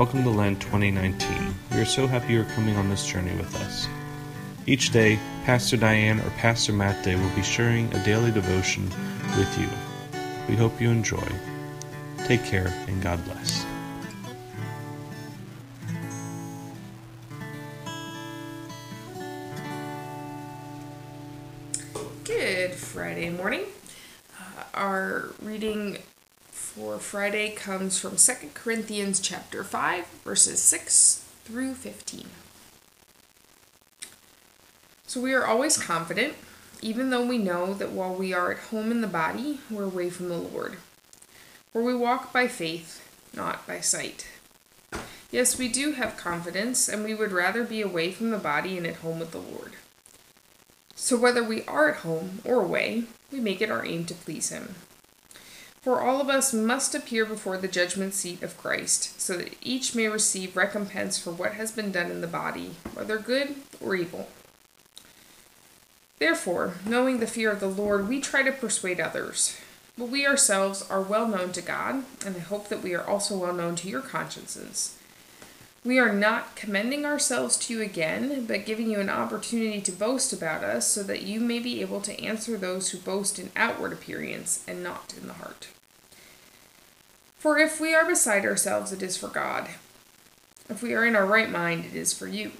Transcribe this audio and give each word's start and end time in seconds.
Welcome 0.00 0.22
to 0.22 0.30
Lent 0.30 0.62
2019. 0.62 1.54
We 1.72 1.76
are 1.76 1.84
so 1.84 2.06
happy 2.06 2.32
you're 2.32 2.46
coming 2.46 2.74
on 2.74 2.88
this 2.88 3.06
journey 3.06 3.36
with 3.36 3.54
us. 3.56 3.86
Each 4.64 4.90
day, 4.92 5.18
Pastor 5.44 5.76
Diane 5.76 6.20
or 6.20 6.30
Pastor 6.38 6.72
Matt 6.72 7.04
Day 7.04 7.16
will 7.16 7.36
be 7.36 7.42
sharing 7.42 7.92
a 7.92 8.02
daily 8.02 8.30
devotion 8.30 8.88
with 9.36 9.58
you. 9.60 9.68
We 10.48 10.56
hope 10.56 10.80
you 10.80 10.88
enjoy. 10.88 11.28
Take 12.24 12.42
care 12.46 12.72
and 12.88 13.02
God 13.02 13.22
bless. 13.26 13.66
Good 22.24 22.72
Friday 22.72 23.28
morning. 23.28 23.64
Uh, 24.32 24.62
our 24.72 25.34
reading 25.42 25.98
for 26.70 26.98
Friday 26.98 27.50
comes 27.50 27.98
from 27.98 28.16
2 28.16 28.50
Corinthians 28.54 29.18
chapter 29.18 29.64
5 29.64 30.06
verses 30.24 30.62
6 30.62 31.24
through 31.44 31.74
15. 31.74 32.26
So 35.06 35.20
we 35.20 35.34
are 35.34 35.44
always 35.44 35.76
confident 35.76 36.34
even 36.82 37.10
though 37.10 37.26
we 37.26 37.38
know 37.38 37.74
that 37.74 37.90
while 37.90 38.14
we 38.14 38.32
are 38.32 38.52
at 38.52 38.58
home 38.58 38.90
in 38.90 39.00
the 39.00 39.06
body, 39.06 39.60
we're 39.70 39.84
away 39.84 40.10
from 40.10 40.28
the 40.28 40.38
Lord. 40.38 40.76
For 41.72 41.82
we 41.82 41.94
walk 41.94 42.32
by 42.32 42.48
faith, 42.48 43.06
not 43.34 43.66
by 43.66 43.80
sight. 43.80 44.28
Yes, 45.30 45.58
we 45.58 45.68
do 45.68 45.92
have 45.92 46.16
confidence, 46.16 46.88
and 46.88 47.04
we 47.04 47.14
would 47.14 47.32
rather 47.32 47.64
be 47.64 47.82
away 47.82 48.12
from 48.12 48.30
the 48.30 48.38
body 48.38 48.78
and 48.78 48.86
at 48.86 48.96
home 48.96 49.20
with 49.20 49.32
the 49.32 49.38
Lord. 49.38 49.74
So 50.94 51.16
whether 51.16 51.44
we 51.44 51.64
are 51.64 51.90
at 51.90 51.98
home 51.98 52.40
or 52.44 52.62
away, 52.62 53.04
we 53.30 53.40
make 53.40 53.60
it 53.60 53.70
our 53.70 53.84
aim 53.84 54.06
to 54.06 54.14
please 54.14 54.48
Him. 54.48 54.74
For 55.82 56.02
all 56.02 56.20
of 56.20 56.28
us 56.28 56.52
must 56.52 56.94
appear 56.94 57.24
before 57.24 57.56
the 57.56 57.66
judgment 57.66 58.12
seat 58.12 58.42
of 58.42 58.58
Christ, 58.58 59.18
so 59.18 59.38
that 59.38 59.56
each 59.62 59.94
may 59.94 60.08
receive 60.08 60.54
recompense 60.54 61.18
for 61.18 61.30
what 61.30 61.54
has 61.54 61.72
been 61.72 61.90
done 61.90 62.10
in 62.10 62.20
the 62.20 62.26
body, 62.26 62.72
whether 62.92 63.16
good 63.16 63.56
or 63.80 63.94
evil. 63.94 64.28
Therefore, 66.18 66.74
knowing 66.84 67.18
the 67.18 67.26
fear 67.26 67.50
of 67.50 67.60
the 67.60 67.66
Lord, 67.66 68.08
we 68.10 68.20
try 68.20 68.42
to 68.42 68.52
persuade 68.52 69.00
others. 69.00 69.56
But 69.96 70.10
we 70.10 70.26
ourselves 70.26 70.86
are 70.90 71.00
well 71.00 71.26
known 71.26 71.52
to 71.52 71.62
God, 71.62 72.04
and 72.26 72.36
I 72.36 72.40
hope 72.40 72.68
that 72.68 72.82
we 72.82 72.94
are 72.94 73.06
also 73.06 73.38
well 73.38 73.54
known 73.54 73.74
to 73.76 73.88
your 73.88 74.02
consciences. 74.02 74.98
We 75.82 75.98
are 75.98 76.12
not 76.12 76.56
commending 76.56 77.06
ourselves 77.06 77.56
to 77.56 77.72
you 77.72 77.80
again, 77.80 78.44
but 78.44 78.66
giving 78.66 78.90
you 78.90 79.00
an 79.00 79.08
opportunity 79.08 79.80
to 79.80 79.92
boast 79.92 80.30
about 80.30 80.62
us, 80.62 80.86
so 80.86 81.02
that 81.04 81.22
you 81.22 81.40
may 81.40 81.58
be 81.58 81.80
able 81.80 82.02
to 82.02 82.22
answer 82.22 82.58
those 82.58 82.90
who 82.90 82.98
boast 82.98 83.38
in 83.38 83.50
outward 83.56 83.94
appearance 83.94 84.62
and 84.68 84.82
not 84.82 85.14
in 85.18 85.26
the 85.26 85.32
heart. 85.32 85.68
For 87.40 87.56
if 87.56 87.80
we 87.80 87.94
are 87.94 88.04
beside 88.04 88.44
ourselves, 88.44 88.92
it 88.92 89.02
is 89.02 89.16
for 89.16 89.28
God. 89.28 89.70
If 90.68 90.82
we 90.82 90.92
are 90.92 91.06
in 91.06 91.16
our 91.16 91.24
right 91.24 91.50
mind, 91.50 91.86
it 91.86 91.96
is 91.96 92.12
for 92.12 92.28
you. 92.28 92.52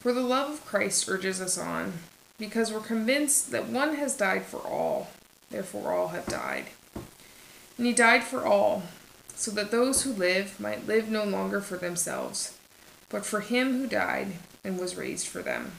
For 0.00 0.12
the 0.12 0.20
love 0.20 0.50
of 0.50 0.66
Christ 0.66 1.08
urges 1.08 1.40
us 1.40 1.56
on 1.56 1.92
because 2.38 2.72
we're 2.72 2.80
convinced 2.80 3.52
that 3.52 3.68
one 3.68 3.94
has 3.94 4.16
died 4.16 4.44
for 4.44 4.58
all, 4.66 5.10
therefore 5.50 5.92
all 5.92 6.08
have 6.08 6.26
died. 6.26 6.64
And 7.76 7.86
he 7.86 7.92
died 7.92 8.24
for 8.24 8.44
all, 8.44 8.82
so 9.36 9.52
that 9.52 9.70
those 9.70 10.02
who 10.02 10.12
live 10.12 10.58
might 10.58 10.88
live 10.88 11.08
no 11.08 11.22
longer 11.22 11.60
for 11.60 11.76
themselves, 11.76 12.58
but 13.08 13.24
for 13.24 13.42
him 13.42 13.78
who 13.78 13.86
died 13.86 14.32
and 14.64 14.80
was 14.80 14.96
raised 14.96 15.28
for 15.28 15.40
them. 15.40 15.70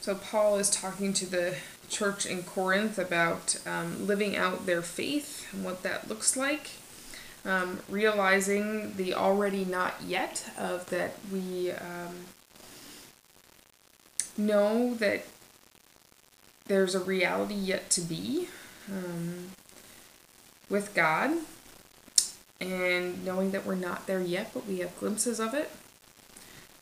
So, 0.00 0.16
Paul 0.16 0.58
is 0.58 0.68
talking 0.68 1.12
to 1.12 1.26
the 1.26 1.54
church 1.94 2.26
in 2.26 2.42
Corinth 2.42 2.98
about 2.98 3.56
um, 3.66 4.06
living 4.06 4.36
out 4.36 4.66
their 4.66 4.82
faith 4.82 5.48
and 5.52 5.64
what 5.64 5.82
that 5.82 6.08
looks 6.08 6.36
like. 6.36 6.72
Um, 7.46 7.80
realizing 7.88 8.96
the 8.96 9.14
already 9.14 9.64
not 9.64 9.96
yet 10.06 10.50
of 10.58 10.88
that 10.90 11.14
we 11.30 11.72
um, 11.72 12.14
know 14.38 14.94
that 14.94 15.26
there's 16.66 16.94
a 16.94 17.00
reality 17.00 17.54
yet 17.54 17.90
to 17.90 18.00
be 18.00 18.48
um, 18.90 19.50
with 20.70 20.94
God, 20.94 21.32
and 22.60 23.24
knowing 23.24 23.50
that 23.50 23.66
we're 23.66 23.74
not 23.74 24.06
there 24.06 24.22
yet, 24.22 24.50
but 24.54 24.66
we 24.66 24.78
have 24.78 24.98
glimpses 24.98 25.38
of 25.38 25.52
it. 25.52 25.70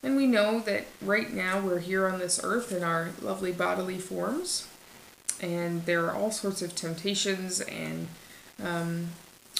And 0.03 0.17
we 0.17 0.27
know 0.27 0.61
that 0.61 0.87
right 1.01 1.33
now 1.33 1.61
we're 1.61 1.79
here 1.81 2.09
on 2.09 2.19
this 2.19 2.41
earth 2.43 2.73
in 2.73 2.83
our 2.83 3.11
lovely 3.21 3.53
bodily 3.53 3.99
forms, 3.99 4.69
and 5.43 5.85
there 5.85 6.07
are 6.07 6.15
all 6.15 6.31
sorts 6.31 6.63
of 6.63 6.75
temptations 6.75 7.61
and 7.61 8.07
um, 8.63 9.09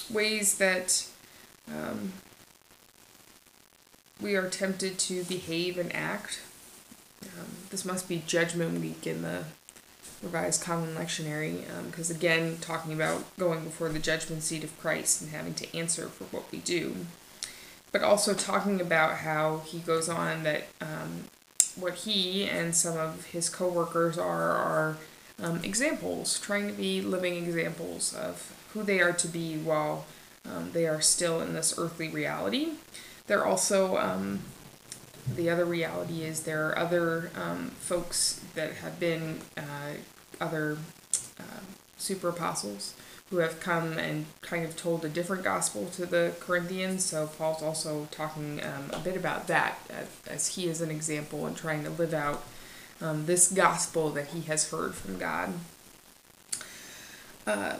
ways 0.09 0.57
that 0.57 1.07
um, 1.69 2.13
we 4.19 4.35
are 4.35 4.49
tempted 4.49 4.97
to 4.97 5.23
behave 5.25 5.77
and 5.77 5.93
act 5.95 6.39
um, 7.23 7.47
this 7.69 7.85
must 7.85 8.07
be 8.09 8.23
Judgment 8.25 8.79
Week 8.79 9.05
in 9.07 9.21
the 9.21 9.43
Revised 10.21 10.63
Common 10.63 10.95
Lectionary, 10.95 11.63
because 11.85 12.09
um, 12.09 12.17
again, 12.17 12.57
talking 12.61 12.93
about 12.93 13.23
going 13.37 13.63
before 13.63 13.89
the 13.89 13.99
judgment 13.99 14.43
seat 14.43 14.63
of 14.63 14.77
Christ 14.79 15.21
and 15.21 15.31
having 15.31 15.53
to 15.55 15.77
answer 15.77 16.07
for 16.07 16.25
what 16.25 16.51
we 16.51 16.59
do. 16.59 17.05
But 17.91 18.03
also 18.03 18.33
talking 18.33 18.81
about 18.81 19.17
how 19.17 19.59
he 19.65 19.79
goes 19.79 20.09
on 20.09 20.43
that 20.43 20.67
um, 20.81 21.25
what 21.75 21.95
he 21.95 22.45
and 22.45 22.75
some 22.75 22.97
of 22.97 23.25
his 23.25 23.49
co-workers 23.49 24.17
are 24.17 24.51
are 24.51 24.97
um, 25.41 25.63
examples, 25.63 26.39
trying 26.39 26.67
to 26.67 26.73
be 26.73 27.01
living 27.01 27.35
examples 27.35 28.13
of 28.15 28.53
who 28.73 28.83
they 28.83 28.99
are 28.99 29.13
to 29.13 29.27
be 29.27 29.57
while 29.57 30.05
um, 30.45 30.71
they 30.73 30.87
are 30.87 31.01
still 31.01 31.41
in 31.41 31.53
this 31.53 31.73
earthly 31.77 32.09
reality. 32.09 32.73
They're 33.27 33.45
also 33.45 33.97
um, 33.97 34.39
the 35.35 35.49
other 35.49 35.65
reality 35.65 36.23
is 36.23 36.43
there 36.43 36.67
are 36.67 36.77
other 36.77 37.31
um, 37.35 37.69
folks 37.79 38.41
that 38.55 38.73
have 38.73 38.99
been 38.99 39.39
uh, 39.57 39.93
other 40.41 40.77
uh, 41.39 41.61
super 41.97 42.29
apostles 42.29 42.93
who 43.29 43.37
have 43.37 43.59
come 43.59 43.97
and 43.97 44.25
kind 44.41 44.63
of 44.65 44.75
told 44.75 45.03
a 45.03 45.09
different 45.09 45.43
gospel 45.43 45.87
to 45.87 46.05
the 46.05 46.33
Corinthians. 46.39 47.03
So 47.05 47.27
Paul's 47.27 47.63
also 47.63 48.07
talking 48.11 48.61
um, 48.61 48.91
a 48.91 48.99
bit 48.99 49.15
about 49.15 49.47
that 49.47 49.79
as, 49.89 50.07
as, 50.27 50.47
he 50.55 50.67
is 50.67 50.81
an 50.81 50.91
example 50.91 51.45
and 51.47 51.55
trying 51.55 51.83
to 51.83 51.89
live 51.89 52.13
out 52.13 52.43
um, 53.01 53.25
this 53.25 53.51
gospel 53.51 54.09
that 54.11 54.27
he 54.27 54.41
has 54.41 54.69
heard 54.69 54.95
from 54.95 55.17
God. 55.17 55.53
Uh, 57.45 57.77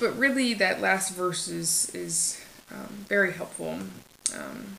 but 0.00 0.16
really, 0.18 0.54
that 0.54 0.80
last 0.80 1.14
verse 1.14 1.48
is, 1.48 1.90
is 1.94 2.40
um, 2.70 3.04
very 3.08 3.32
helpful. 3.32 3.78
Um, 4.34 4.78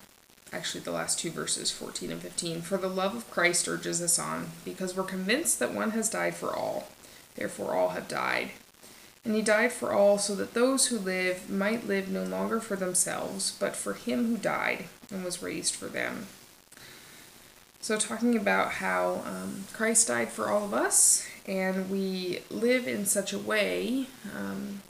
actually 0.51 0.81
the 0.81 0.91
last 0.91 1.19
two 1.19 1.31
verses, 1.31 1.71
14 1.71 2.11
and 2.11 2.21
15. 2.21 2.61
For 2.61 2.77
the 2.77 2.87
love 2.87 3.15
of 3.15 3.29
Christ 3.29 3.67
urges 3.67 4.01
us 4.01 4.19
on, 4.19 4.47
because 4.65 4.95
we're 4.95 5.03
convinced 5.03 5.59
that 5.59 5.73
one 5.73 5.91
has 5.91 6.09
died 6.09 6.35
for 6.35 6.55
all, 6.55 6.89
therefore 7.35 7.75
all 7.75 7.89
have 7.89 8.07
died. 8.07 8.51
And 9.25 9.35
he 9.35 9.41
died 9.41 9.71
for 9.71 9.91
all, 9.91 10.17
so 10.17 10.33
that 10.35 10.53
those 10.53 10.87
who 10.87 10.97
live 10.97 11.49
might 11.49 11.87
live 11.87 12.09
no 12.09 12.23
longer 12.23 12.59
for 12.59 12.75
themselves, 12.75 13.55
but 13.59 13.75
for 13.75 13.93
him 13.93 14.27
who 14.27 14.37
died 14.37 14.85
and 15.11 15.23
was 15.23 15.43
raised 15.43 15.75
for 15.75 15.87
them. 15.87 16.27
So, 17.81 17.97
talking 17.97 18.35
about 18.35 18.73
how 18.73 19.23
um, 19.25 19.63
Christ 19.71 20.09
died 20.09 20.29
for 20.29 20.49
all 20.49 20.65
of 20.65 20.73
us, 20.73 21.25
and 21.47 21.89
we 21.89 22.39
live 22.49 22.87
in 22.87 23.05
such 23.05 23.31
a 23.31 23.39
way 23.39 24.07
um, 24.37 24.81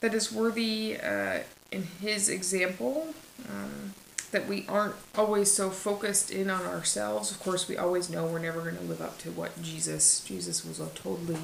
that 0.00 0.14
is 0.14 0.32
worthy 0.32 0.98
uh, 1.00 1.40
in 1.70 1.84
his 2.00 2.28
example. 2.28 3.14
Um, 3.48 3.94
that 4.30 4.46
we 4.46 4.66
aren't 4.68 4.94
always 5.16 5.50
so 5.50 5.70
focused 5.70 6.30
in 6.30 6.50
on 6.50 6.62
ourselves. 6.62 7.30
Of 7.30 7.40
course, 7.40 7.66
we 7.66 7.78
always 7.78 8.10
know 8.10 8.26
we're 8.26 8.38
never 8.40 8.60
going 8.60 8.76
to 8.76 8.82
live 8.82 9.00
up 9.00 9.16
to 9.20 9.30
what 9.30 9.62
Jesus. 9.62 10.20
Jesus 10.20 10.64
was 10.66 10.80
a 10.80 10.88
totally 10.88 11.38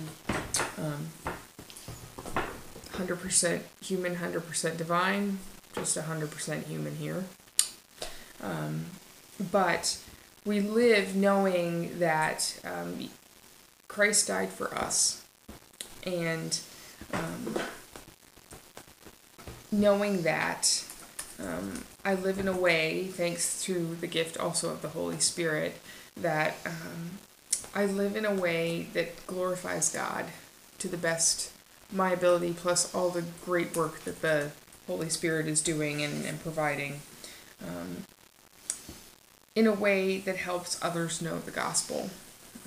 um, 0.77 1.09
100% 2.93 3.63
human, 3.81 4.17
100% 4.17 4.77
divine, 4.77 5.39
just 5.75 5.97
100% 5.97 6.65
human 6.67 6.97
here. 6.97 7.25
Um, 8.43 8.85
but 9.51 9.99
we 10.47 10.61
live 10.61 11.17
knowing 11.17 11.99
that 11.99 12.61
um, 12.65 13.09
Christ 13.89 14.29
died 14.29 14.51
for 14.51 14.75
us. 14.75 15.25
And 16.07 16.59
um, 17.13 17.57
knowing 19.73 20.23
that 20.23 20.85
um, 21.41 21.85
I 22.05 22.15
live 22.15 22.39
in 22.39 22.49
a 22.49 22.57
way, 22.57 23.07
thanks 23.07 23.63
to 23.65 23.97
the 24.01 24.07
gift 24.07 24.37
also 24.37 24.71
of 24.71 24.83
the 24.83 24.91
Holy 24.91 25.19
Spirit, 25.19 25.81
that 26.17 26.57
um, 26.67 27.19
I 27.75 27.87
live 27.87 28.15
in 28.15 28.25
a 28.25 28.35
way 28.35 28.89
that 28.93 29.27
glorifies 29.27 29.91
God 29.93 30.27
to 30.79 30.89
the 30.89 30.97
best 30.97 31.51
my 31.93 32.11
ability, 32.11 32.55
plus 32.55 32.95
all 32.95 33.11
the 33.11 33.25
great 33.45 33.77
work 33.77 34.01
that 34.01 34.21
the 34.21 34.51
Holy 34.87 35.09
Spirit 35.09 35.47
is 35.47 35.63
doing 35.63 36.03
and, 36.03 36.25
and 36.25 36.41
providing 36.41 37.01
um, 37.63 38.05
in 39.55 39.67
a 39.67 39.73
way 39.73 40.19
that 40.19 40.37
helps 40.37 40.83
others 40.83 41.23
know 41.23 41.39
the 41.39 41.51
gospel. 41.51 42.11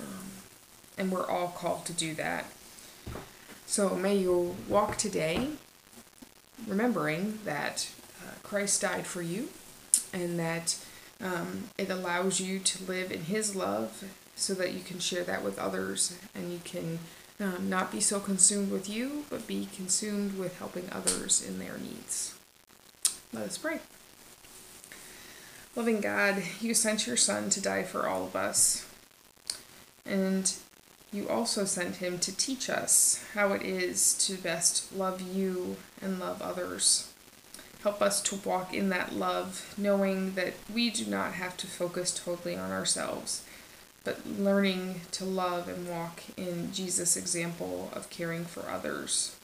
Um, 0.00 0.30
and 0.96 1.12
we're 1.12 1.28
all 1.28 1.48
called 1.48 1.84
to 1.86 1.92
do 1.92 2.14
that. 2.14 2.46
So 3.66 3.94
may 3.94 4.16
you 4.16 4.56
walk 4.68 4.96
today 4.96 5.50
remembering 6.66 7.38
that 7.44 7.90
uh, 8.20 8.32
Christ 8.42 8.80
died 8.80 9.06
for 9.06 9.22
you 9.22 9.50
and 10.12 10.38
that 10.38 10.76
um, 11.20 11.64
it 11.76 11.90
allows 11.90 12.40
you 12.40 12.58
to 12.58 12.84
live 12.84 13.12
in 13.12 13.24
His 13.24 13.54
love 13.54 14.04
so 14.34 14.54
that 14.54 14.72
you 14.72 14.80
can 14.80 14.98
share 14.98 15.24
that 15.24 15.44
with 15.44 15.58
others 15.58 16.16
and 16.34 16.52
you 16.52 16.60
can 16.64 17.00
um, 17.40 17.68
not 17.68 17.92
be 17.92 18.00
so 18.00 18.18
consumed 18.18 18.70
with 18.70 18.88
you, 18.88 19.24
but 19.30 19.46
be 19.46 19.68
consumed 19.74 20.38
with 20.38 20.58
helping 20.58 20.88
others 20.90 21.46
in 21.46 21.58
their 21.58 21.78
needs. 21.78 22.34
Let 23.32 23.44
us 23.44 23.58
pray. 23.58 23.80
Loving 25.78 26.00
God, 26.00 26.42
you 26.60 26.74
sent 26.74 27.06
your 27.06 27.16
Son 27.16 27.50
to 27.50 27.60
die 27.60 27.84
for 27.84 28.08
all 28.08 28.24
of 28.24 28.34
us. 28.34 28.84
And 30.04 30.52
you 31.12 31.28
also 31.28 31.64
sent 31.66 31.96
him 31.96 32.18
to 32.18 32.36
teach 32.36 32.68
us 32.68 33.24
how 33.34 33.52
it 33.52 33.62
is 33.62 34.14
to 34.26 34.34
best 34.34 34.92
love 34.92 35.22
you 35.22 35.76
and 36.02 36.18
love 36.18 36.42
others. 36.42 37.12
Help 37.84 38.02
us 38.02 38.20
to 38.22 38.34
walk 38.34 38.74
in 38.74 38.88
that 38.88 39.14
love, 39.14 39.72
knowing 39.78 40.34
that 40.34 40.54
we 40.74 40.90
do 40.90 41.06
not 41.06 41.34
have 41.34 41.56
to 41.58 41.68
focus 41.68 42.12
totally 42.12 42.56
on 42.56 42.72
ourselves, 42.72 43.44
but 44.02 44.26
learning 44.26 45.02
to 45.12 45.24
love 45.24 45.68
and 45.68 45.88
walk 45.88 46.22
in 46.36 46.72
Jesus' 46.72 47.16
example 47.16 47.88
of 47.92 48.10
caring 48.10 48.44
for 48.44 48.68
others. 48.68 49.36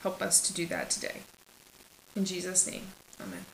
Help 0.00 0.22
us 0.22 0.40
to 0.48 0.54
do 0.54 0.64
that 0.64 0.88
today. 0.88 1.16
In 2.16 2.24
Jesus' 2.24 2.66
name, 2.66 2.86
amen. 3.20 3.44